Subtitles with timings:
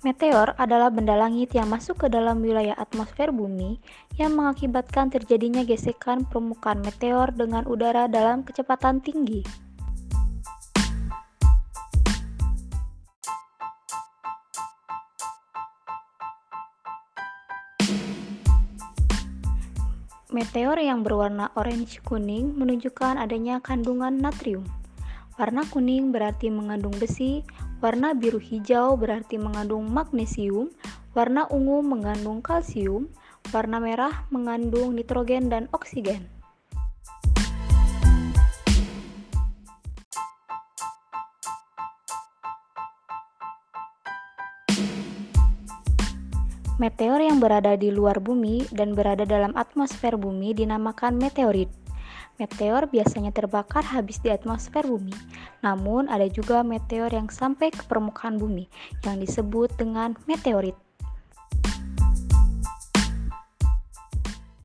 [0.00, 3.76] Meteor adalah benda langit yang masuk ke dalam wilayah atmosfer bumi
[4.16, 9.44] yang mengakibatkan terjadinya gesekan permukaan meteor dengan udara dalam kecepatan tinggi.
[20.32, 24.79] Meteor yang berwarna orange kuning menunjukkan adanya kandungan natrium.
[25.40, 27.40] Warna kuning berarti mengandung besi,
[27.80, 30.68] Warna biru hijau berarti mengandung magnesium,
[31.16, 33.08] warna ungu mengandung kalsium,
[33.48, 36.28] warna merah mengandung nitrogen dan oksigen.
[46.76, 51.72] Meteor yang berada di luar bumi dan berada dalam atmosfer bumi dinamakan meteorit.
[52.40, 55.12] Meteor biasanya terbakar habis di atmosfer bumi,
[55.60, 58.64] namun ada juga meteor yang sampai ke permukaan bumi
[59.04, 60.89] yang disebut dengan meteorit.